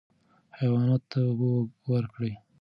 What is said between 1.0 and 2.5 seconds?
ته اوبه ورکړئ.